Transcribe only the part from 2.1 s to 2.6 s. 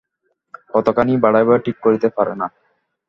পারে না।